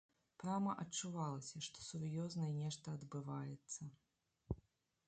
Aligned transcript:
Прама 0.43 0.71
адчувалася, 0.83 1.61
што 1.67 1.85
сур'ёзнае 1.89 2.49
нешта 2.63 2.85
адбываецца. 2.99 3.81